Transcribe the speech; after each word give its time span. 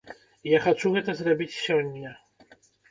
Я 0.51 0.61
хачу 0.63 0.93
гэта 0.95 1.15
зрабіць 1.21 1.55
сёння. 1.65 2.19